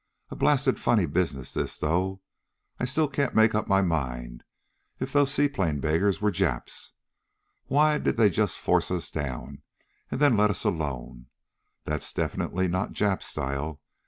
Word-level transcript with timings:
"A 0.31 0.35
blasted 0.35 0.79
funny 0.79 1.05
business 1.05 1.53
this, 1.53 1.77
though. 1.77 2.21
I 2.79 2.85
still 2.85 3.07
can't 3.07 3.35
make 3.35 3.53
up 3.53 3.67
my 3.67 3.83
mind 3.83 4.43
if 4.99 5.13
those 5.13 5.31
seaplane 5.31 5.79
beggars 5.79 6.19
were 6.19 6.31
Japs. 6.31 6.93
Why 7.67 7.99
did 7.99 8.17
they 8.17 8.31
just 8.31 8.57
force 8.57 8.89
us 8.89 9.11
down, 9.11 9.61
and 10.09 10.19
then 10.19 10.35
let 10.35 10.49
us 10.49 10.63
alone? 10.63 11.27
That's 11.83 12.13
definitely 12.13 12.67
not 12.67 12.93
Jap 12.93 13.21
style. 13.21 13.79